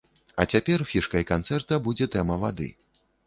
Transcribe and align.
А 0.43 0.45
цяпер 0.55 0.83
фішкай 0.91 1.27
канцэрта 1.33 1.79
будзе 1.87 2.09
тэма 2.15 2.39
вады. 2.47 2.73